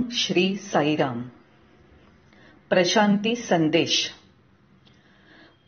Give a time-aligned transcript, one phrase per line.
[0.00, 1.22] ओम श्री साईराम.
[2.70, 4.10] प्रशांती संदेश.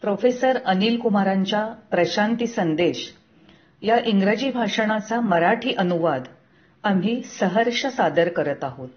[0.00, 3.12] प्रोफेसर अनिल कुमारांच्या प्रशांती संदेश
[3.82, 6.22] या इंग्रजी भाषणाचा मराठी अनुवाद
[6.84, 8.88] आम्ही सहर्ष सादर करत आहोत.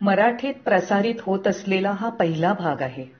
[0.00, 3.12] मराठीत प्रसारित होत असलेला हा पहिला भाग आहे.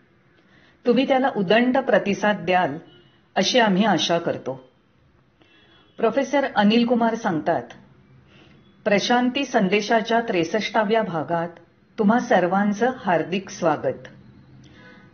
[0.87, 2.79] तुम्ही त्याला उदंड प्रतिसाद द्याल
[3.35, 4.69] अशी आम्ही आशा करतो.
[5.97, 7.63] प्रोफेसर अनिल कुमार सांगतात
[8.85, 11.49] प्रशांती संदेशाच्या त्रेसष्टाव्या भागात
[11.99, 14.09] तुम्हा सर्वांचं हार्दिक स्वागत.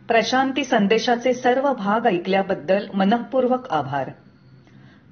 [0.07, 4.11] प्रशांती संदेशाचे सर्व भाग ऐकल्याबद्दल मनःपूर्वक आभार.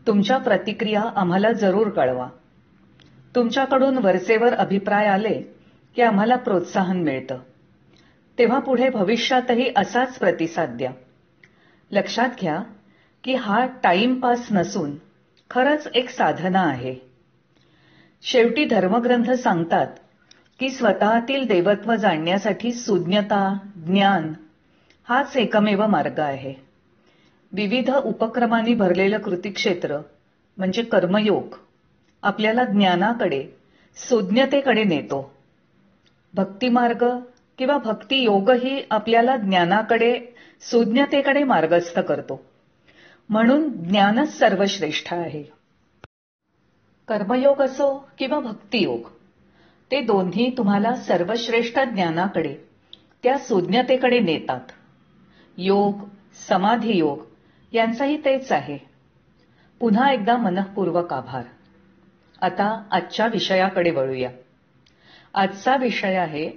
[0.08, 2.28] तुमच्या प्रतिक्रिया आम्हाला जरूर कळवा.
[3.36, 5.42] तुमच्याकडून वरचेवर अभिप्राय आले
[5.96, 7.40] की आम्हाला प्रोत्साहन मिळतं.
[8.38, 10.92] तेव्हा पुढे भविष्यातही असाच प्रतिसाद द्या.
[11.92, 12.60] लक्षात घ्या
[13.24, 14.92] की हा टाइमपास नसून
[15.50, 17.09] खरंच एक साधना आहे.
[18.22, 19.88] शेवटी धर्मग्रंथ सांगतात
[20.60, 24.34] की स्वतःतील देवत्व जाणण्यासाठी सुज्ञता ज्ञान
[25.10, 26.54] हाच एकमेव मार्ग आहे.
[27.52, 29.98] विविध उपक्रमांनी भरलेलं कृतीक्षेत्र
[30.58, 31.56] म्हणजे कर्मयोग
[32.24, 33.44] आपल्याला ज्ञानाकडे
[33.96, 35.34] सुज्ञतेकडे नेतो.
[36.34, 37.06] भक्तिमार्ग
[37.58, 40.20] किंवा भक्तियोगही आपल्याला ज्ञानाकडे
[40.62, 42.46] सुज्ञतेकडे मार्गस्थ करतो.
[43.30, 45.59] म्हणून ज्ञानच सर्वश्रेष्ठ आहे.
[47.10, 49.10] कर्मयोग असो किंवा भक्तियोग
[49.92, 52.56] ते दोन्ही तुम्हाला सर्वश्रेष्ठ ज्ञानाकडे
[53.24, 54.60] त्या सुज्ञतेकडे नेतात.
[55.58, 56.10] योग
[56.50, 57.26] समाधी योग
[57.72, 58.78] यांचाही तेच आहे.
[59.80, 61.42] पुन्हा एकदा मनःपूर्वक आभार.
[62.42, 64.30] आता आजच्या विषयाकडे वळूया.
[65.34, 66.52] आजचा विषय आहे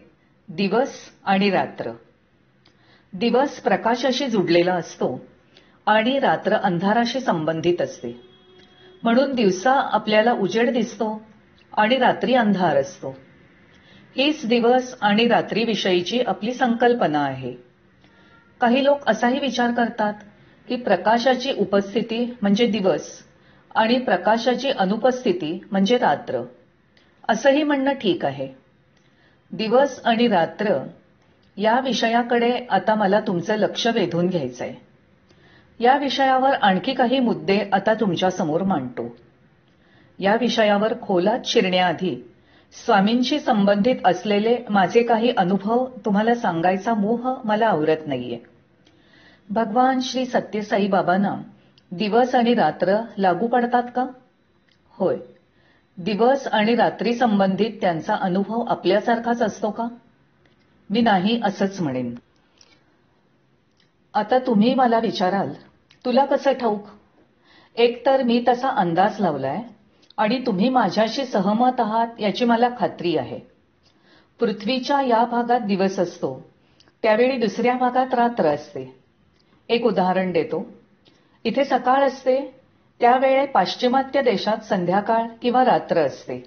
[0.48, 1.92] दिवस आणि रात्र.
[3.12, 5.25] दिवस प्रकाशाशी जुडलेला असतो
[5.86, 8.31] आणि रात्र अंधाराशी संबंधित असते.
[9.03, 11.22] म्हणून दिवसा आपल्याला उजेड दिसतो
[11.72, 13.17] आणि रात्री अंधार असतो.
[14.17, 17.53] हीच दिवस आणि रात्रीविषयीची आपली संकल्पना आहे.
[18.61, 20.14] काही लोक असाही विचार करतात
[20.69, 23.08] की प्रकाशाची उपस्थिती म्हणजे दिवस
[23.74, 26.42] आणि प्रकाशाची अनुपस्थिती म्हणजे रात्र.
[27.29, 28.48] असंही म्हणणं ठीक आहे.
[29.52, 30.79] दिवस आणि रात्र
[31.57, 34.74] या विषयाकडे आता मला तुमचं लक्ष वेधून घ्यायचं आहे
[35.83, 39.17] या विषयावर आणखी काही मुद्दे आता तुमच्यासमोर मांडतो.
[40.19, 42.31] या विषयावर खोलात शिरण्याआधी
[42.85, 48.39] स्वामींशी संबंधित असलेले माझे काही अनुभव तुम्हाला सांगायचा मोह मला आवरत नाहीये.
[49.51, 51.35] भगवान श्री सत्यसाई बाबांना
[51.91, 54.07] दिवस आणि रात्र लागू पडतात का?
[54.91, 55.17] होय.
[55.99, 59.89] दिवस आणि रात्री संबंधित त्यांचा अनुभव आपल्यासारखाच असतो का?
[60.91, 62.14] मी नाही असंच म्हणेन.
[64.14, 65.49] आता तुम्ही मला विचाराल
[66.05, 66.85] तुला कसं ठाऊक?
[67.77, 69.58] एकतर मी तसा अंदाज लावलाय
[70.17, 73.40] आणि तुम्ही माझ्याशी सहमत आहात याची मला खात्री आहे.
[74.40, 76.51] पृथ्वीच्या या भागात दिवस असतो
[77.02, 78.96] त्यावेळी दुसऱ्या भागात रात्र असते.
[79.68, 80.67] एक उदाहरण देतो.
[81.45, 82.55] इथे सकाळ असते
[83.01, 86.45] त्यावेळे पाश्चिमात्य देशात संध्याकाळ किंवा रात्र असते.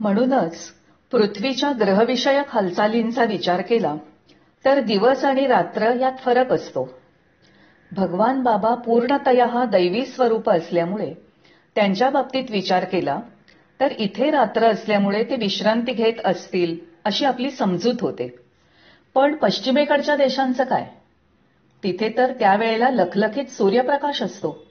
[0.00, 0.72] म्हणूनच
[1.10, 3.94] पृथ्वीच्या ग्रहविषयक हालचालींचा विचार केला
[4.64, 6.97] तर दिवस आणि रात्र यात फरक असतो.
[7.92, 11.14] भगवान बाबा पूर्णतया दैवी स्वरूप असल्यामुळे
[11.74, 13.20] त्यांच्या बाबतीत विचार केला
[13.80, 18.36] तर इथे रात्र असल्यामुळे ते विश्रांती घेत असतील अशी आपली समजूत होते.
[19.14, 20.84] पण पश्चिमेकडच्या देशांचं काय?
[21.82, 24.64] तिथे तर त्यावेळेला लखलखीत सूर्यप्रकाश असतो.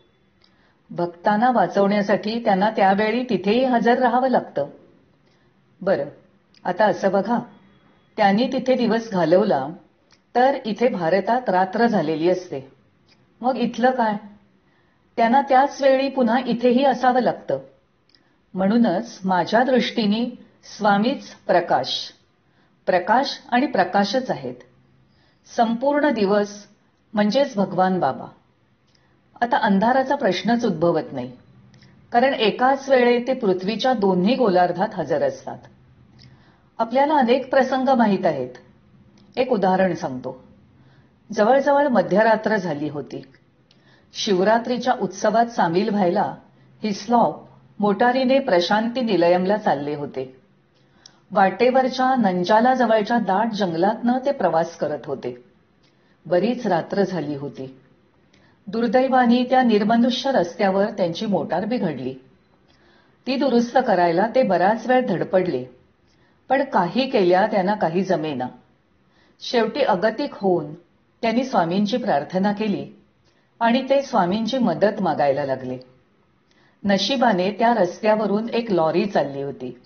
[0.89, 4.65] भक्तांना वाचवण्यासाठी त्यांना त्यावेळी तिथेही हजर राहावं लागतं.
[5.81, 6.05] बरं
[6.65, 7.39] आता असं बघा.
[8.17, 9.67] त्यांनी तिथे दिवस घालवला
[10.35, 12.76] तर इथे भारतात रात्र झालेली असते.
[13.41, 14.13] मग इथलं काय?
[15.17, 17.59] त्यांना त्याच वेळी पुन्हा इथेही असावं लागतं.
[18.53, 20.43] म्हणूनच माझ्या दृष्टीने
[20.77, 22.11] स्वामीच प्रकाश.
[22.85, 24.55] प्रकाश आणि प्रकाशच आहेत.
[25.55, 26.65] संपूर्ण दिवस
[27.13, 28.25] म्हणजेच भगवान बाबा.
[29.41, 31.31] आता अंधाराचा प्रश्नच उद्भवत नाही.
[32.11, 35.57] कारण एकाच वेळे ते पृथ्वीच्या दोन्ही गोलार्धात हजर असतात.
[36.77, 38.49] आपल्याला अनेक प्रसंग माहीत आहेत.
[39.35, 40.46] एक उदाहरण सांगतो.
[41.33, 43.21] जवळजवळ मध्यरात्र झाली होती.
[44.13, 46.35] शिवरात्रीच्या उत्सवात सामील व्हायला
[46.83, 47.47] हिस्लॉप
[47.79, 50.35] मोटारीने प्रशांती निलयमला चालले होते.
[51.31, 55.43] वाटेवरच्या नंजाला जवळच्या दाट जंगलातनं ते प्रवास करत होते.
[56.25, 57.79] बरीच रात्र झाली होती.
[58.67, 62.13] दुर्दैवानी त्या निर्मनुष्य रस्त्यावर त्यांची मोटार बिघडली.
[63.27, 65.65] ती दुरुस्त करायला ते बराच वेळ धडपडले.
[66.49, 68.47] पण काही केल्या त्यांना काही जमेना.
[69.39, 70.65] शेवटी अगतिक होऊन
[71.21, 72.87] त्यांनी स्वामींची प्रार्थना केली
[73.59, 75.77] आणि ते स्वामींची मदत मागायला लागले.
[76.83, 79.81] नशिबाने त्या रस्त्यावरून एक लॉरी चालली होती.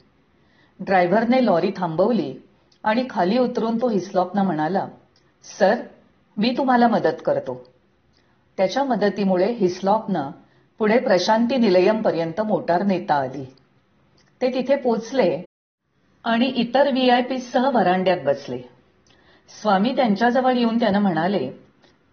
[0.79, 2.35] ड्रायव्हरने लॉरी थांबवली
[2.83, 4.87] आणि खाली उतरून तो हिस्लॉपना म्हणाला
[5.59, 5.75] सर
[6.37, 7.65] मी तुम्हाला मदत करतो.
[8.57, 10.31] त्याच्या मदतीमुळे हिस्लॉपनं
[10.77, 13.45] पुढे प्रशांती निलयमपर्यंत मोटार नेता आली.
[14.41, 15.43] ते तिथे पोचले
[16.23, 18.80] आणि इतर व्हीआयपीसह वरांड्यात बसले.
[19.59, 21.51] स्वामी त्यांच्याजवळ येऊन त्यानं म्हणाले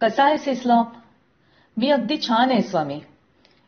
[0.01, 0.87] कसा आहेस हिस्लॉप
[1.77, 2.99] मी अगदी छान आहे स्वामी.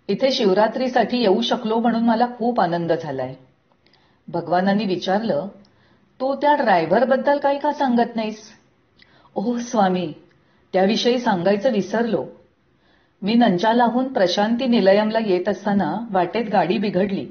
[0.07, 3.33] इथे शिवरात्रीसाठी येऊ शकलो म्हणून मला खूप आनंद झालाय.
[4.27, 5.47] भगवानांनी विचारलं
[6.19, 8.51] तू त्या ड्रायव्हरबद्दल काही का सांगत नाहीस?
[9.35, 10.13] ओह स्वामी
[10.73, 12.25] त्याविषयी सांगायचं विसरलो.
[13.21, 17.27] मी नंजालाहून प्रशांती निलयमला येत असताना वाटेत गाडी बिघडली.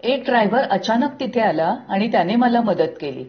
[0.00, 3.24] एक ड्रायव्हर अचानक तिथे आला आणि त्याने मला मदत केली.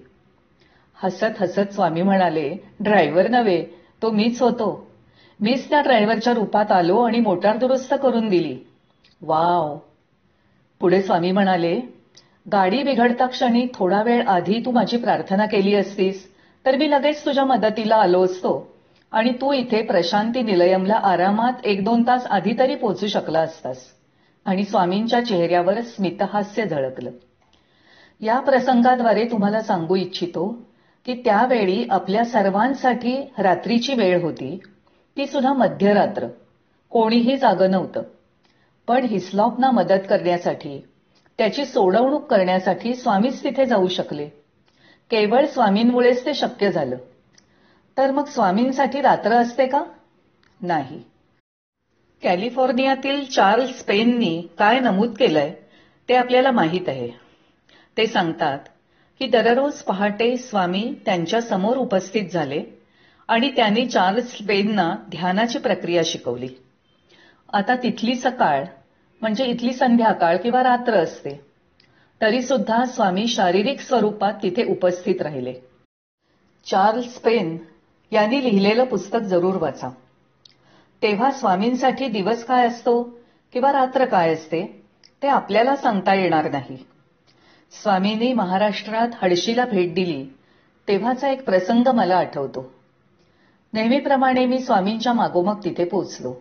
[1.03, 3.65] हसत हसत स्वामी म्हणाले ड्रायव्हर नव्हे
[4.01, 4.91] तो मीच होतो.
[5.39, 8.57] मीच त्या ड्रायव्हरच्या रूपात आलो आणि मोटार दुरुस्त करून दिली.
[9.21, 9.77] वाव.
[10.79, 11.81] पुढे स्वामी म्हणाले
[12.51, 16.31] गाडी बिघडता क्षणी थोडा वेळ आधी तू माझी प्रार्थना केली असतीस
[16.65, 18.73] तर मी लगेच तुझ्या मदतीला आलो असतो
[19.11, 23.77] आणि तू इथे प्रशांती निलयमला आरामात एक दोन तास आधी तरी पोचू शकला असतास.
[24.45, 27.11] आणि स्वामींच्या चेहऱ्यावर स्मितहास्य झळकलं.
[28.21, 30.61] या प्रसंगाद्वारे तुम्हाला सांगू इच्छितो
[31.05, 34.59] की त्यावेळी आपल्या सर्वांसाठी रात्रीची वेळ होती.
[35.17, 36.27] ती सुद्धा मध्यरात्र.
[36.89, 38.03] कोणीही जागं नव्हतं.
[38.87, 40.85] पण हिस्लॉपना मदत करण्यासाठी
[41.37, 44.29] त्याची सोडवणूक करण्यासाठी स्वामीच तिथे जाऊ शकले.
[45.09, 46.95] केवळ स्वामींमुळेच ते शक्य झालं.
[47.97, 49.83] तर मग स्वामींसाठी रात्र असते का?
[50.61, 51.03] नाही.
[52.23, 55.53] कॅलिफोर्नियातील चार्ल्स पेननी काय नमूद केलंय
[56.09, 57.09] ते आपल्याला माहीत आहे.
[57.97, 58.59] ते सांगतात
[59.19, 62.63] की दररोज पहाटे स्वामी त्यांच्यासमोर उपस्थित झाले
[63.27, 66.47] आणि त्यांनी चार्ल्स पेनना ध्यानाची प्रक्रिया शिकवली.
[67.53, 68.63] आता तिथली सकाळ
[69.21, 71.39] म्हणजे इथली संध्याकाळ किंवा रात्र असते.
[72.21, 75.53] तरी सुद्धा स्वामी शारीरिक स्वरूपात तिथे उपस्थित राहिले.
[76.65, 77.57] चार्ल्स पेन
[78.11, 79.89] यांनी लिहिलेलं पुस्तक जरूर वाचा.
[81.01, 83.03] तेव्हा स्वामींसाठी दिवस काय असतो
[83.53, 84.85] किंवा रात्र काय असते
[85.21, 86.77] ते आपल्याला सांगता येणार नाही.
[87.81, 90.23] स्वामींनी महाराष्ट्रात हडशीला भेट दिली
[90.87, 92.71] तेव्हाचा एक प्रसंग मला आठवतो.
[93.73, 96.33] नेहमीप्रमाणे मी स्वामींच्या मागोमाग तिथे पोचलो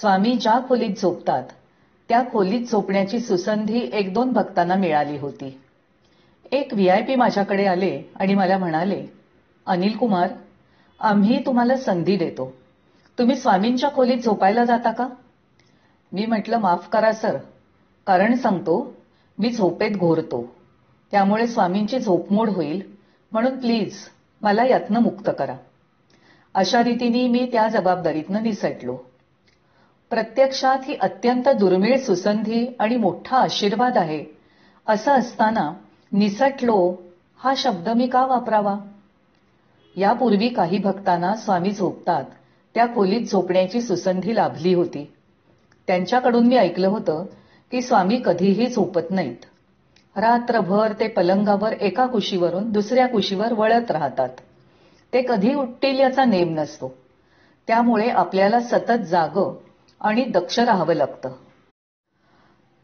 [0.00, 1.42] स्वामी ज्या खोलीत झोपतात
[2.08, 5.58] त्या खोलीत झोपण्याची सुसंधी एक दोन भक्तांना मिळाली होती.
[6.52, 9.06] एक व्ही आय पी माझ्याकडे आले आणि मला म्हणाले
[9.66, 10.28] अनिल कुमार
[11.00, 12.52] आम्ही तुम्हाला संधी देतो.
[13.18, 15.08] तुम्ही स्वामींच्या खोलीत झोपायला जाता का?
[16.12, 17.36] मी म्हटलं माफ करा सर.
[18.06, 18.94] कारण सांगतो
[19.38, 20.44] मी झोपेत घोरतो.
[21.10, 22.82] त्यामुळे स्वामींची झोपमोड होईल.
[23.32, 23.94] म्हणून प्लीज
[24.42, 25.54] मला यातनं मुक्त करा.
[26.54, 28.96] अशा रीतीने मी त्या जबाबदारीतनं निसटलो
[30.10, 34.24] प्रत्यक्षात ही अत्यंत दुर्मिळ सुसंधी आणि मोठा आशीर्वाद आहे.
[34.86, 35.72] असं असताना
[36.12, 36.96] निसटलो
[37.36, 38.76] हा शब्द मी का वापरावा?
[39.96, 42.24] यापूर्वी काही भक्तांना स्वामी झोपतात
[42.74, 45.12] त्या खोलीत झोपण्याची सुसंधी लाभली होती.
[45.86, 47.24] त्यांच्याकडून मी ऐकलं होतं
[47.72, 49.36] की स्वामी कधीही झोपत नाहीत.
[50.16, 54.28] रात्रभर ते पलंगावर एका कुशीवरून दुसऱ्या कुशीवर वळत राहतात.
[55.12, 56.94] ते कधी उठतील याचा नेम नसतो.
[57.66, 59.54] त्यामुळे आपल्याला सतत जाग
[60.00, 61.28] आणि दक्ष राहावं लागतं.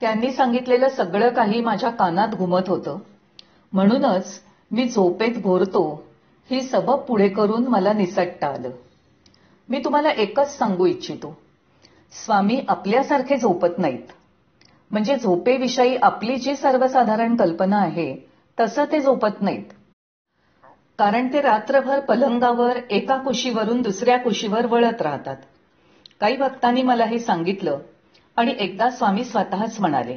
[0.00, 2.99] त्यांनी सांगितलेलं सगळं काही माझ्या कानात घुमत होतं.
[3.73, 4.40] म्हणूनच
[4.70, 6.04] मी झोपेत घोरतो
[6.50, 8.71] ही सबब पुढे करून मला निसटता आलं.
[9.68, 11.38] मी तुम्हाला एकच सांगू इच्छितो.
[12.25, 14.12] स्वामी आपल्यासारखे झोपत नाहीत.
[14.90, 18.14] म्हणजे झोपेविषयी आपली जी सर्वसाधारण कल्पना आहे
[18.61, 19.64] तसं ते झोपत नाहीत.
[20.99, 25.37] कारण ते रात्रभर पलंगावर एका कुशीवरून दुसऱ्या कुशीवर वळत राहतात.
[26.21, 27.78] काही भक्तांनी मला हे सांगितलं
[28.37, 30.16] आणि एकदा स्वामी स्वतःच म्हणाले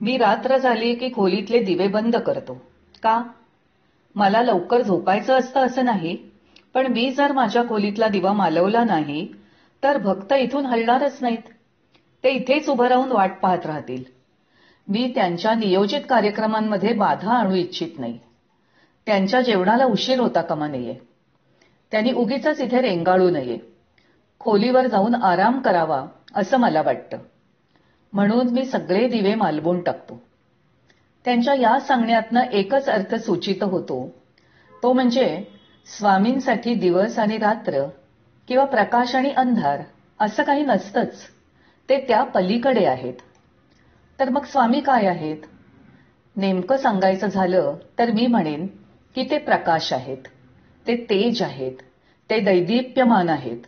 [0.00, 2.62] मी रात्र झाली की खोलीतले दिवे बंद करतो.
[3.02, 3.22] का?
[4.14, 6.16] मला लवकर झोपायचं असतं असं नाही
[6.74, 9.26] पण मी जर माझ्या खोलीतला दिवा मालवला नाही
[9.82, 11.57] तर भक्त इथून हलणारच नाहीत.
[12.24, 14.04] ते इथेच उभं राहून वाट पाहत राहतील.
[14.88, 18.18] मी त्यांच्या नियोजित कार्यक्रमांमध्ये बाधा आणू इच्छित नाही.
[19.06, 20.94] त्यांच्या जेवणाला उशीर होता कामा नये.
[21.90, 23.58] त्यांनी उगीच इथे रेंगाळू नये.
[24.40, 27.18] खोलीवर जाऊन आराम करावा असं मला वाटतं.
[28.12, 30.22] म्हणून मी सगळे दिवे मालवून टाकतो.
[31.24, 34.14] त्यांच्या या सांगण्यातनं एकच अर्थ सूचित होतो.
[34.82, 35.44] तो म्हणजे
[35.98, 37.88] स्वामींसाठी दिवस आणि रात्र
[38.48, 39.80] किंवा प्रकाश आणि अंधार
[40.20, 41.14] असं काही नसतंच.
[41.88, 43.14] ते त्या पलीकडे आहेत.
[44.20, 45.36] तर मग स्वामी काय आहेत?
[46.36, 48.66] नेमकं सांगायचं झालं तर मी म्हणेन
[49.14, 50.16] की ते प्रकाश आहेत.
[50.86, 51.72] ते तेज आहेत.
[52.30, 53.58] ते दैदिप्यमान आहेत.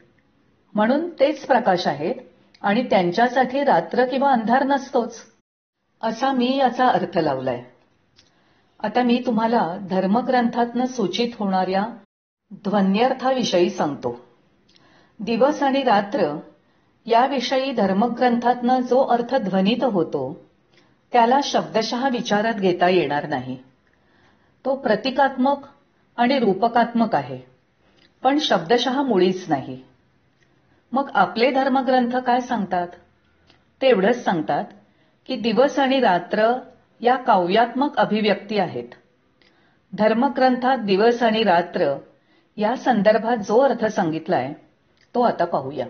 [0.75, 2.15] म्हणून तेच प्रकाश आहेत
[2.63, 5.23] आणि त्यांच्यासाठी रात्र किंवा अंधार नसतोच.
[6.03, 7.65] असा मी याचा अर्थ लावलाय.
[8.81, 11.87] आता मी तुम्हाला धर्मग्रंथातनं सूचित होणाऱ्या
[12.53, 14.21] ध्वन्यर्थाविषयी सांगतो.
[15.21, 16.39] दिवस आणि रात्र
[17.11, 20.45] याविषयी धर्मग्रंथातनं जो अर्थ ध्वनित होतो
[21.13, 23.57] त्याला शब्दशः विचारात घेता येणार नाही.
[24.65, 25.67] तो प्रतिकात्मक
[26.17, 27.39] आणि रूपकात्मक आहे
[28.23, 29.83] पण शब्दशः मुळीच नाही.
[30.93, 32.89] मग आपले धर्मग्रंथ काय सांगतात?
[33.83, 34.65] तेवढंच सांगतात
[35.27, 36.59] की दिवस आणि रात्र
[37.01, 38.89] या काव्यात्मक अभिव्यक्ती आहेत.
[39.93, 41.99] धर्मग्रंथात दिवस आणि रात्र
[42.57, 44.53] या संदर्भात जो अर्थ सांगितलाय
[45.15, 45.87] तो आता पाहूया.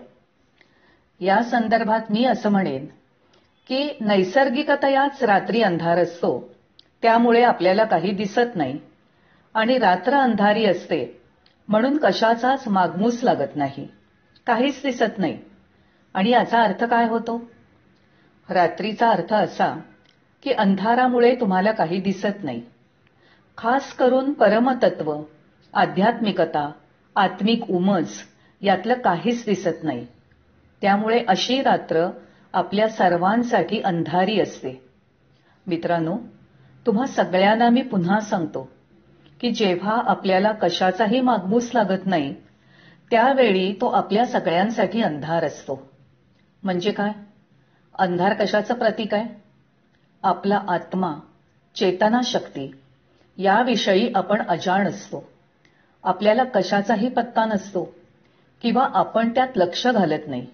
[1.21, 2.85] या संदर्भात मी असं म्हणेन
[3.67, 6.53] की नैसर्गिकतयाच रात्री अंधार असतो.
[7.01, 8.79] त्यामुळे आपल्याला काही दिसत नाही.
[9.53, 11.21] आणि रात्र अंधारी असते.
[11.67, 13.87] म्हणून कशाचाच मागमूस लागत नाही.
[14.47, 15.37] काहीच दिसत नाही.
[16.13, 17.51] आणि याचा अर्थ काय होतो?
[18.49, 19.81] रात्रीचा अर्थ असा
[20.43, 22.61] की अंधारामुळे तुम्हाला काही दिसत नाही.
[23.57, 25.23] खास करून परमतत्व
[25.73, 26.71] आध्यात्मिकता
[27.15, 28.11] आत्मिक उमज
[28.61, 30.07] यातलं काहीच दिसत नाही.
[30.81, 32.09] त्यामुळे अशी रात्र
[32.53, 34.89] आपल्या सर्वांसाठी अंधारी असते.
[35.67, 36.17] मित्रांनो
[36.85, 38.69] तुम्हा सगळ्यांना मी पुन्हा सांगतो
[39.41, 42.35] की जेव्हा आपल्याला कशाचाही मागमूस लागत नाही
[43.11, 45.89] त्यावेळी तो आपल्या सगळ्यांसाठी अंधार असतो.
[46.63, 47.11] म्हणजे काय?
[47.99, 49.41] अंधार कशाचं प्रतीक आहे?
[50.23, 51.13] आपला आत्मा
[51.75, 52.71] चेतना शक्ती
[53.37, 55.29] याविषयी आपण अजाण असतो.
[56.03, 57.95] आपल्याला कशाचाही पत्ता नसतो
[58.61, 60.47] किंवा आपण त्यात लक्ष घालत नाही.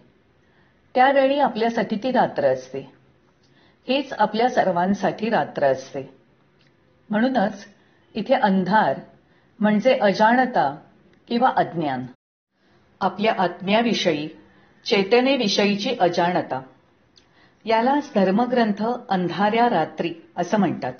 [0.97, 2.79] त्यावेळी आपल्यासाठी ती रात्र असते.
[3.87, 6.13] हीच आपल्या सर्वांसाठी रात्र असते.
[7.09, 7.65] म्हणूनच
[8.13, 8.99] इथे अंधार
[9.59, 10.77] म्हणजे अजाणता
[11.27, 12.05] किंवा अज्ञान.
[13.01, 14.29] आपल्या आत्म्याविषयी
[14.85, 16.61] चेतनेविषयीची अजाणता.
[17.65, 20.93] यालाच धर्मग्रंथ अंधाऱ्या रात्री असं म्हणतात.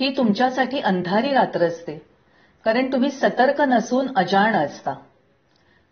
[0.00, 1.98] ही तुमच्यासाठी अंधारी रात्र असते
[2.64, 4.92] कारण तुम्ही सतर्क नसून अजाण असता.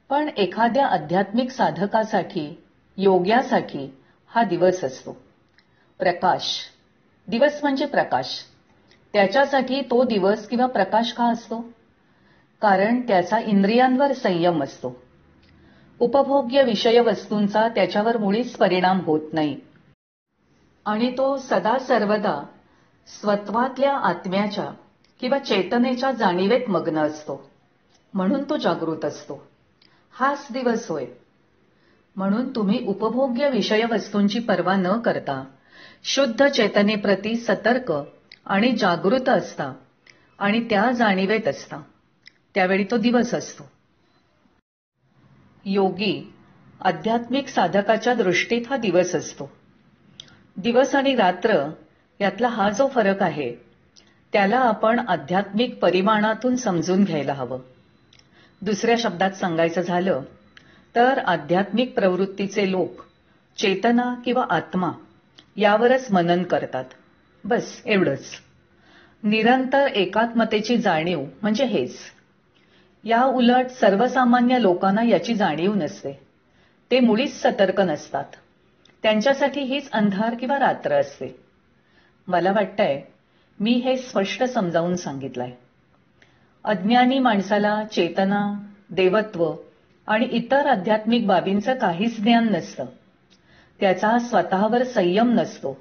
[0.09, 2.63] पण एखाद्या आध्यात्मिक साधकासाठी
[3.03, 3.97] योग्यासाठी
[4.29, 5.13] हा दिवस असतो.
[5.99, 6.61] प्रकाश.
[7.29, 8.45] दिवस म्हणजे प्रकाश.
[9.13, 11.65] त्याच्यासाठी तो दिवस किंवा प्रकाश का असतो?
[12.61, 15.03] कारण त्याचा इंद्रियांवर संयम असतो.
[16.01, 19.61] उपभोग्य विषय वस्तूंचा त्याच्यावर मुळीच परिणाम होत नाही.
[20.85, 22.47] आणि तो सदा सर्वदा
[23.07, 24.71] स्वत्वातल्या आत्म्याच्या
[25.21, 27.51] किंवा चेतनेच्या जाणीवेत मग्न असतो.
[28.15, 29.47] म्हणून तो जागृत असतो.
[30.13, 31.07] हाच दिवस होय.
[32.21, 35.43] म्हणून तुम्ही उपभोग्य विषय वस्तूंची पर्वा न करता
[36.05, 37.93] शुद्ध चेतनेप्रती सतर्क
[38.47, 39.73] आणि जागृत असता
[40.39, 41.81] आणि त्या जाणीवेत असता.
[42.55, 43.69] त्यावेळी तो दिवस असतो.
[45.65, 46.33] योगी
[46.81, 49.51] आध्यात्मिक साधकाच्या दृष्टीत हा दिवस असतो.
[50.57, 51.71] दिवस आणि रात्र
[52.21, 53.53] यातला हा जो फरक आहे
[54.33, 57.61] त्याला आपण आध्यात्मिक परिमाणातून समजून घ्यायला हवं.
[58.63, 60.21] दुसऱ्या शब्दात सांगायचं झालं
[60.97, 63.05] तर आध्यात्मिक प्रवृत्तीचे लोक
[63.59, 64.93] चेतना किंवा आत्मा
[65.57, 66.85] यावरच मनन करतात.
[67.45, 68.25] बस एवढंच.
[69.23, 71.97] निरंतर एकात्मतेची जाणीव म्हणजे हेच.
[73.05, 76.13] या उलट सर्वसामान्य लोकांना याची जाणीव नसते.
[76.91, 78.25] ते मुळीच सतर्क नसतात.
[79.03, 81.41] त्यांच्यासाठी हीच अंधार किंवा रात्र असते.
[82.29, 83.03] मला वाटतंय
[83.61, 85.51] मी हे स्पष्ट समजावून सांगितलंय.
[86.65, 89.55] अज्ञानी माणसाला चेतना देवत्व
[90.07, 92.85] आणि इतर आध्यात्मिक बाबींचं काहीच ज्ञान नसतं.
[93.81, 95.81] त्याचा स्वतःवर संयम नसतो.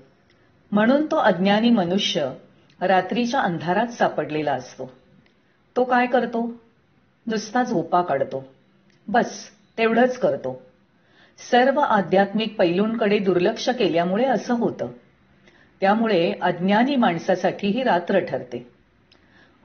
[0.71, 2.29] म्हणून तो अज्ञानी मनुष्य
[2.81, 4.91] रात्रीच्या अंधारात सापडलेला असतो.
[5.75, 6.53] तो काय करतो?
[7.27, 8.47] नुसता झोपा काढतो.
[9.07, 10.61] बस तेवढंच करतो.
[11.51, 14.87] सर्व आध्यात्मिक पैलूंकडे दुर्लक्ष केल्यामुळे असं होतं.
[15.81, 18.71] त्यामुळे अज्ञानी माणसासाठी ही रात्र ठरते.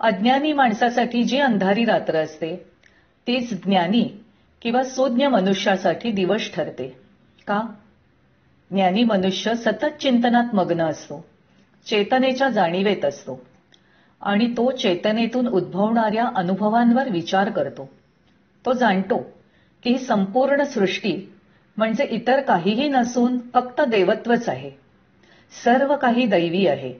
[0.00, 2.56] अज्ञानी माणसासाठी जी अंधारी रात्र असते
[3.26, 4.23] तीच ज्ञानी
[4.64, 6.88] किंवा सुज्ञ मनुष्यासाठी दिवस ठरते.
[7.46, 7.62] का?
[8.70, 11.24] ज्ञानी मनुष्य सतत चिंतनात मग्न असतो
[11.86, 13.42] चेतनेच्या जाणीवेत असतो
[14.20, 17.90] आणि तो चेतनेतून उद्भवणाऱ्या अनुभवांवर विचार करतो.
[18.66, 19.18] तो जाणतो
[19.82, 21.32] की ही संपूर्ण सृष्टी
[21.76, 24.70] म्हणजे इतर काहीही नसून फक्त देवत्वच आहे.
[25.64, 26.94] सर्व काही दैवी आहे.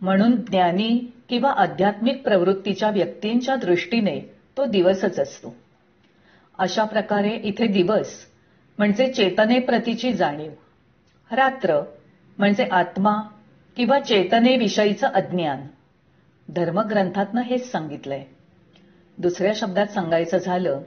[0.00, 5.54] म्हणून ज्ञानी किंवा आध्यात्मिक प्रवृत्तीच्या व्यक्तींच्या दृष्टीने तो दिवसच असतो.
[6.58, 8.26] अशा प्रकारे इथे दिवस
[8.78, 10.50] म्हणजे चेतनेप्रतीची जाणीव.
[11.30, 11.80] रात्र
[12.38, 13.16] म्हणजे आत्मा
[13.76, 15.60] किंवा चेतनेविषयीचं अज्ञान.
[16.48, 18.24] धर्मग्रंथातनं हेच सांगितलंय.
[19.18, 20.80] दुसऱ्या शब्दात सांगायचं झालं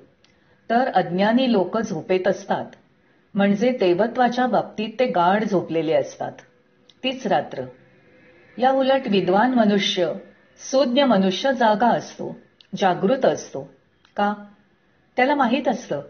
[0.70, 2.66] तर अज्ञानी लोक झोपेत असतात.
[3.34, 6.32] म्हणजे देवत्वाच्या बाबतीत ते गाढ झोपलेले असतात.
[7.04, 7.64] तीच रात्र.
[8.58, 10.14] या उलट विद्वान मनुष्य
[10.72, 12.38] सुज्ञ मनुष्य जागा असतो
[12.78, 13.74] जागृत असतो.
[14.16, 14.34] का?
[15.18, 16.02] त्याला माहीत असतं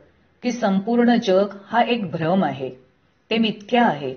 [0.44, 2.70] की संपूर्ण जग हा एक भ्रम आहे.
[3.30, 4.16] ते मिथ्या आहे.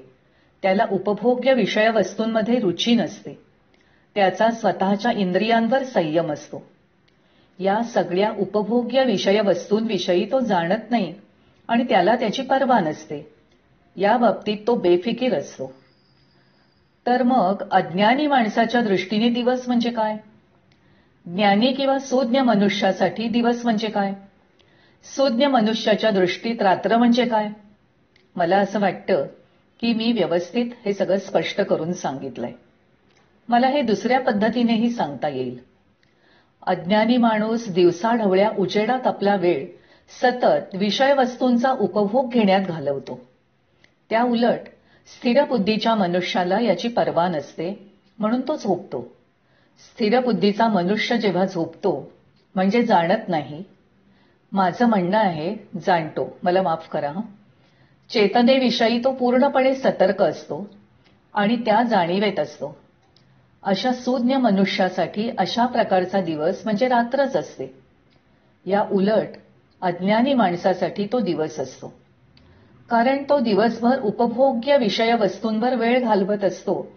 [0.63, 3.39] त्याला उपभोग्य विषय वस्तूंमध्ये रुची नसते.
[4.15, 6.67] त्याचा स्वतःच्या इंद्रियांवर संयम असतो.
[7.59, 11.15] या सगळ्या उपभोग्य विषय वस्तूंविषयी तो जाणत नाही
[11.69, 13.33] आणि त्याला त्याची पर्वा नसते.
[13.97, 15.73] या बाबतीत तो बेफिकीर असतो.
[17.07, 20.17] तर मग अज्ञानी माणसाच्या दृष्टीने दिवस म्हणजे काय?
[21.27, 24.13] ज्ञानी किंवा सुज्ञ मनुष्यासाठी दिवस म्हणजे काय?
[25.05, 27.49] सुज्ञ मनुष्याच्या दृष्टीत रात्र म्हणजे काय?
[28.37, 29.27] मला असं वाटतं
[29.81, 32.53] की मी व्यवस्थित हे सगळं स्पष्ट करून सांगितलंय.
[33.49, 35.59] मला हे दुसऱ्या पद्धतीनेही सांगता येईल.
[36.67, 39.67] अज्ञानी माणूस दिवसा ढवळ्या उजेडात आपला वेळ
[40.23, 43.21] सतत विषय वस्तूंचा उपभोग घेण्यात घालवतो.
[44.11, 44.61] त्या उलट
[45.07, 49.03] स्थिर बुद्धीच्या मनुष्याला याची पर्वा नसते म्हणून तो झोपतो.
[49.79, 52.13] स्थिर बुद्धीचा मनुष्य जेव्हा झोपतो
[52.55, 53.65] म्हणजे जाणत नाही
[54.53, 56.39] माझं म्हणणं आहे जाणतो.
[56.43, 57.13] मला माफ करा
[58.11, 60.71] चेतनेविषयी तो पूर्णपणे सतर्क असतो
[61.35, 62.77] आणि त्या जाणीवेत असतो.
[63.63, 67.75] अशा सुज्ञ मनुष्यासाठी अशा प्रकारचा दिवस म्हणजे रात्रच असते.
[68.67, 69.29] या उलट
[69.83, 71.93] अज्ञानी माणसासाठी तो दिवस असतो.
[72.91, 76.93] कारण तो दिवसभर उपभोग्य विषय वस्तूंवर वेळ घालवत असतो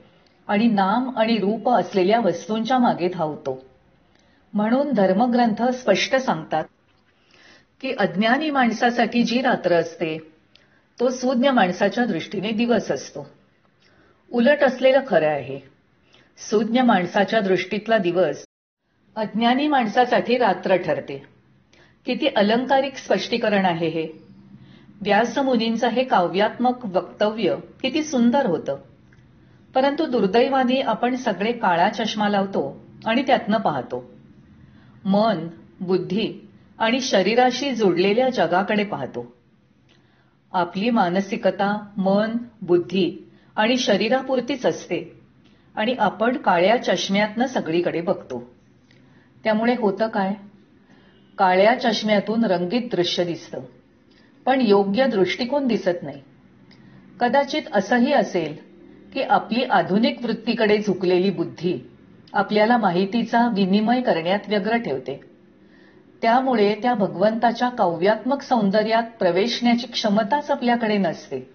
[0.47, 3.63] आणि नाम आणि रूप असलेल्या वस्तूंच्या मागे धावतो.
[4.53, 6.63] म्हणून धर्मग्रंथ स्पष्ट सांगतात
[7.81, 10.17] की अज्ञानी माणसासाठी जी रात्र असते
[10.99, 13.29] तो सुज्ञ माणसाच्या दृष्टीने दिवस असतो.
[14.31, 15.59] उलट असलेलं खरं आहे.
[16.49, 18.45] सुज्ञ माणसाच्या दृष्टीतला दिवस
[19.15, 21.23] अज्ञानी माणसासाठी रात्र ठरते.
[22.05, 24.07] किती अलंकारिक स्पष्टीकरण आहे हे.
[25.01, 28.77] व्यासमुनींचं हे काव्यात्मक वक्तव्य किती सुंदर होतं.
[29.75, 34.11] परंतु दुर्दैवाने आपण सगळे काळा चष्मा लावतो आणि त्यातनं पाहतो.
[35.05, 35.47] मन
[35.81, 36.40] बुद्धी
[36.81, 39.33] आणि शरीराशी जोडलेल्या जगाकडे पाहतो.
[40.51, 45.19] आपली मानसिकता मन बुद्धी आणि शरीरापुरतीच असते
[45.75, 48.51] आणि आपण काळ्या चष्म्यातनं सगळीकडे बघतो.
[49.43, 50.33] त्यामुळे होतं काय?
[51.37, 53.59] काळ्या चष्म्यातून रंगीत दृश्य दिसतं
[54.45, 56.21] पण योग्य दृष्टिकोन दिसत नाही.
[57.19, 58.57] कदाचित असंही असेल
[59.13, 61.89] की आपली आधुनिक वृत्तीकडे झुकलेली बुद्धी
[62.33, 65.30] आपल्याला माहितीचा विनिमय करण्यात व्यग्र ठेवते.
[66.21, 71.53] त्यामुळे त्या भगवंताच्या काव्यात्मक सौंदर्यात प्रवेशण्याची क्षमताच आपल्याकडे नसते.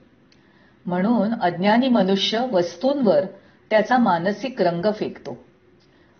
[0.87, 3.25] म्हणून अज्ञानी मनुष्य वस्तूंवर
[3.71, 5.39] त्याचा मानसिक रंग फेकतो.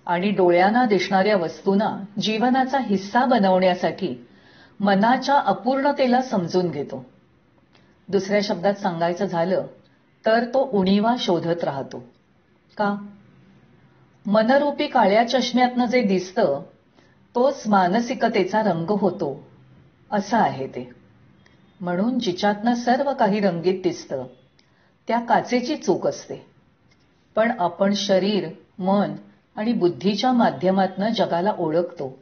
[0.07, 4.27] आणि डोळ्यांना दिसणाऱ्या वस्तूंना जीवनाचा हिस्सा बनवण्यासाठी
[4.81, 7.05] मनाच्या अपूर्णतेला समजून घेतो.
[8.09, 9.67] दुसऱ्या शब्दात सांगायचं झालं
[10.27, 11.99] तर तो उणीवा शोधत राहतो.
[12.77, 13.07] का?
[14.27, 16.63] मनरूपी काळ्या चष्म्यातनं जे दिसतं
[17.37, 19.47] तोच मानसिकतेचा रंग होतो.
[20.13, 20.91] असं आहे ते.
[21.81, 24.25] म्हणून जिच्यातनं सर्व काही रंगीत दिसतं
[25.09, 26.47] त्या काचेची चूक असते.
[27.37, 29.15] पण आपण शरीर मन
[29.57, 32.19] आणि बुद्धीच्या माध्यमातनं जगाला ओळखतो.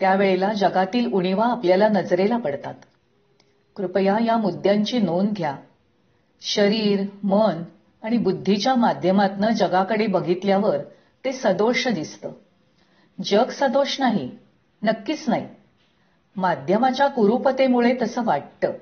[0.00, 2.74] त्यावेळेला जगातील उणीवा आपल्याला नजरेला पडतात.
[3.76, 5.56] कृपया या मुद्द्यांची नोंद घ्या.
[6.40, 7.62] शरीर मन
[8.02, 10.78] आणि बुद्धीच्या माध्यमातनं जगाकडे बघितल्यावर
[11.24, 12.32] ते सदोष दिसतं.
[13.24, 14.30] जग सदोष नाही
[14.82, 15.48] नक्कीच नाही.
[16.36, 18.72] माध्यमाच्या कुरूपतेमुळे तसं वाटतं.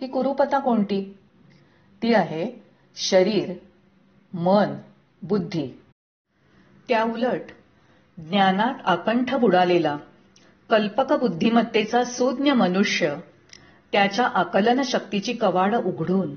[0.00, 1.16] ही कुरूपता कोणती?
[2.02, 2.62] ती आहे
[2.96, 3.52] शरीर
[4.32, 4.74] मन
[5.22, 5.68] बुद्धी.
[6.88, 7.40] त्या उलट
[8.18, 9.96] ज्ञानात आकंठ बुडालेला
[10.70, 13.14] कल्पक बुद्धिमत्तेचा सुज्ञ मनुष्य
[13.92, 16.34] त्याच्या आकलन शक्तीची कवाड उघडून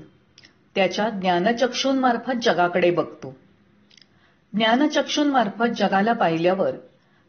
[0.74, 3.36] त्याच्या ज्ञानचक्षूंमार्फत जगाकडे बघतो.
[4.52, 6.70] ज्ञानचक्षूंमार्फत जगाला पाहिल्यावर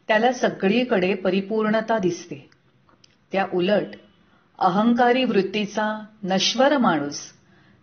[0.08, 2.50] त्याला सगळीकडे परिपूर्णता दिसते.
[3.32, 3.86] त्या उलट
[4.58, 7.20] अहंकारी वृत्तीचा नश्वर माणूस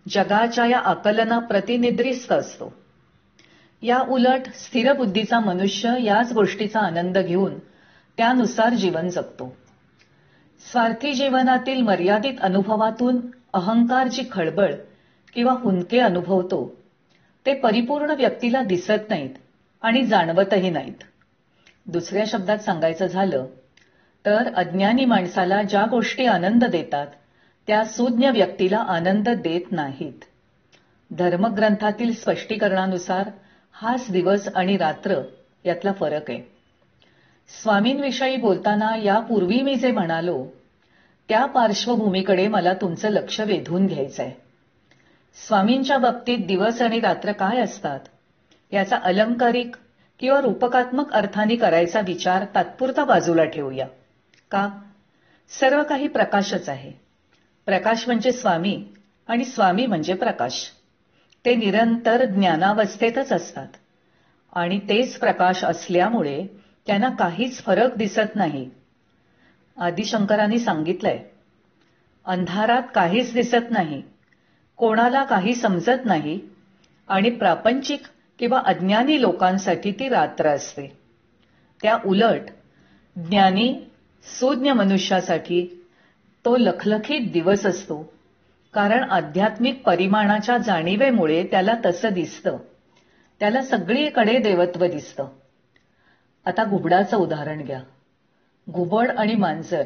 [0.10, 2.74] जगाच्या या आकलना प्रतिनिद्रिस्त असतो.
[3.82, 7.60] या उलट स्थिर बुद्धीचा मनुष्य याच गोष्टीचा आनंद घेऊन
[8.18, 9.58] त्यानुसार जीवन जगतो.
[10.72, 13.18] स्वार्थी जीवनातील मर्यादित अनुभवातून
[13.54, 14.74] अहंकारची खळबळ
[15.34, 16.76] किंवा हुंदके अनुभवतो.
[17.46, 19.30] ते परिपूर्ण व्यक्तीला दिसत नाहीत
[19.82, 21.04] आणि जाणवतही नाहीत.
[21.88, 23.46] दुसऱ्या शब्दात सांगायचं झालं
[24.26, 27.08] तर अज्ञानी माणसाला ज्या गोष्टी आनंद देतात
[27.68, 30.26] त्या सुज्ञ व्यक्तीला आनंद देत नाहीत.
[31.12, 33.30] धर्मग्रंथातील स्पष्टीकरणानुसार
[33.72, 35.22] हाच दिवस आणि रात्र
[35.66, 36.42] यातला फरक आहे.
[37.64, 40.46] स्वामींविषयी बोलताना यापूर्वी मी जे म्हणालो
[41.30, 44.32] त्या पार्श्वभूमीकडे मला तुमचं लक्ष वेधून घ्यायचं आहे
[45.48, 48.00] स्वामींच्या बाबतीत दिवस आणि रात्र काय असतात
[48.72, 49.76] याचा अलंकारिक
[50.20, 53.88] किंवा रूपकात्मक अर्थाने करायचा विचार तात्पुरता बाजूला ठेवूया.
[54.52, 54.70] का?
[55.50, 56.92] सर्व काही प्रकाशच आहे.
[57.66, 58.86] प्रकाश म्हणजे स्वामी
[59.28, 60.72] आणि स्वामी म्हणजे प्रकाश.
[61.46, 63.68] ते निरंतर ज्ञानावस्थेतच असतात.
[64.54, 66.48] आणि तेच प्रकाश असल्यामुळे
[66.88, 68.70] त्यांना काहीच फरक दिसत नाही.
[69.78, 71.24] आदिशंकरांनी सांगितलंय
[72.26, 74.04] अंधारात काहीच दिसत नाही
[74.78, 76.40] कोणाला काही समजत नाही
[77.08, 78.02] आणि प्रापंचिक
[78.40, 80.98] किंवा अज्ञानी लोकांसाठी ती रात्र असते.
[81.82, 82.42] त्या उलट
[83.16, 83.76] ज्ञानी
[84.40, 85.86] सुज्ञ मनुष्यासाठी
[86.46, 88.14] तो लखलखीत दिवस असतो
[88.74, 92.58] कारण आध्यात्मिक परिमाणाच्या जाणीवेमुळे त्याला तसं दिसतं.
[93.40, 95.28] त्याला सगळीकडे देवत्व दिसतं.
[96.46, 97.84] आता घुबडाचं उदाहरण घ्या.
[98.70, 99.84] घुबड आणि मांजर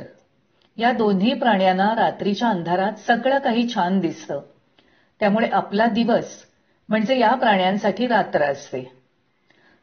[0.77, 4.41] या दोन्ही प्राण्यांना रात्रीच्या अंधारात सगळं काही छान दिसतं.
[5.19, 6.45] त्यामुळे आपला दिवस
[6.89, 8.91] म्हणजे या प्राण्यांसाठी रात्र असते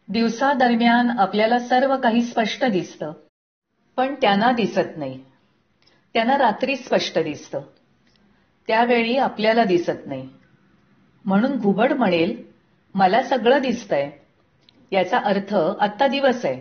[0.08, 3.12] दिवसा दरम्यान आपल्याला सर्व काही स्पष्ट दिसतं
[3.96, 5.24] पण त्यांना दिसत नाही.
[6.14, 7.60] त्यांना रात्री स्पष्ट दिसतं.
[8.66, 10.28] त्यावेळी आपल्याला दिसत नाही.
[11.24, 12.42] म्हणून घुबड म्हणेल
[12.94, 14.10] मला सगळं दिसतंय.
[14.92, 16.60] याचा अर्थ आत्ता दिवस आहे.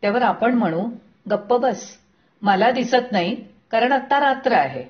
[0.00, 0.90] त्यावर आपण म्हणू
[1.30, 1.96] गप्प बस.
[2.42, 3.34] मला दिसत नाही
[3.70, 4.84] कारण आत्ता रात्र आहे.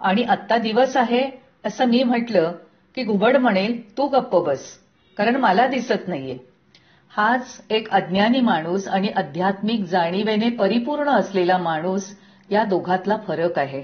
[0.00, 1.30] आणि आत्ता दिवस आहे
[1.64, 2.52] असं मी म्हटलं
[2.94, 4.78] की घुबड म्हणेल तू गप्प बस
[5.16, 6.38] कारण मला दिसत नाहीये.
[7.10, 12.16] हाच एक अज्ञानी माणूस आणि आध्यात्मिक जाणीवेने परिपूर्ण असलेला माणूस
[12.50, 13.82] या दोघातला फरक आहे.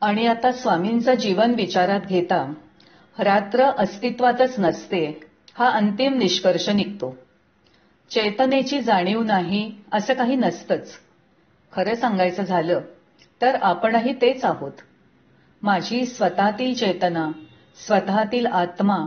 [0.00, 2.52] आणि आता स्वामींचं जीवन विचारात घेता
[3.18, 5.20] रात्र अस्तित्वातच नसते
[5.54, 7.16] हा अंतिम निष्कर्ष निघतो.
[8.10, 10.92] चेतनेची जाणीव नाही असं काही नसतंच.
[11.72, 12.80] खरं सांगायचं झालं
[13.42, 14.72] तर आपणही तेच आहोत.
[15.62, 17.30] माझी स्वतःतील चेतना
[17.84, 19.06] स्वतःतील आत्मा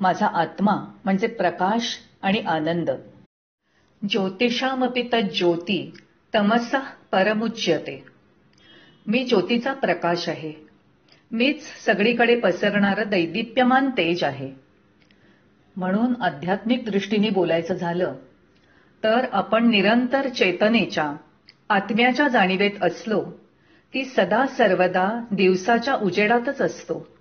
[0.00, 0.72] माझा आत्मा
[1.04, 2.90] म्हणजे प्रकाश आणि आनंद.
[4.08, 5.92] ज्योतिषामपि ज्योती
[6.34, 6.78] तमसा
[7.12, 8.04] परमुच्यते.
[9.06, 10.52] मी ज्योतीचा प्रकाश आहे.
[11.30, 14.52] मीच सगळीकडे पसरणारं दैदिप्यमान तेज आहे.
[15.76, 18.14] म्हणून आध्यात्मिक दृष्टीने बोलायचं झालं
[19.04, 21.12] तर आपण निरंतर चेतनेच्या
[21.68, 23.24] आत्म्याच्या जाणीवेत असलो
[23.94, 27.13] ती सदा सर्वदा दिवसाच्या उजेडातच असतो.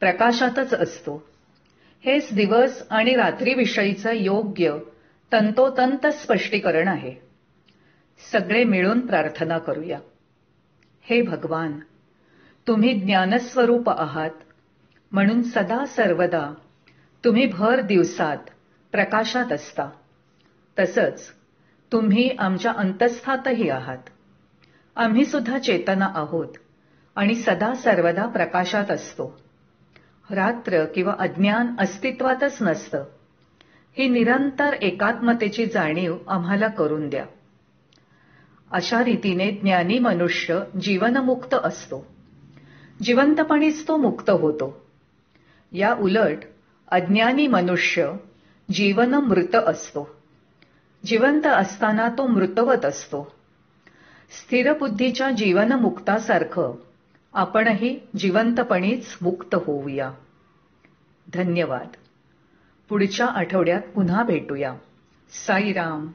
[0.00, 1.28] प्रकाशातच असतो.
[2.04, 4.78] हेच दिवस आणि रात्रीविषयीचं योग्य
[5.32, 7.14] तंतोतंत स्पष्टीकरण आहे.
[8.32, 9.98] सगळे मिळून प्रार्थना करूया.
[11.02, 11.80] हे भगवान
[12.66, 14.30] तुम्ही ज्ञानस्वरूप आहात.
[15.12, 16.54] म्हणून सदा सर्वदा
[17.24, 18.38] तुम्ही भर दिवसात
[18.92, 19.90] प्रकाशात असता.
[20.78, 21.32] तसंच
[21.92, 23.98] तुम्ही आमच्या अंतस्थातही आहात.
[24.96, 26.48] आम्ही सुद्धा चेतना आहोत
[27.16, 29.45] आणि सदा सर्वदा प्रकाशात असतो.
[30.30, 33.04] रात्र किंवा अज्ञान अस्तित्वातच नसतं.
[33.98, 37.26] ही निरंतर एकात्मतेची जाणीव आम्हाला करून द्या.
[38.70, 42.06] अशा रीतीने ज्ञानी मनुष्य जीवनमुक्त असतो.
[43.02, 44.86] जिवंतपणीच तो मुक्त होतो.
[45.72, 46.38] या उलट
[46.88, 48.12] अज्ञानी मनुष्य
[48.70, 50.16] जीवन मृत असतो.
[51.06, 53.32] जिवंत असताना तो मृतवत असतो.
[54.30, 56.74] स्थिरबुद्धीच्या जीवनमुक्तासारखं
[57.36, 60.12] आपणही जिवंतपणीच मुक्त होऊया.
[61.34, 61.88] धन्यवाद.
[62.88, 64.74] पुढच्या आठवड्यात पुन्हा भेटूया.
[65.46, 66.06] साईराम.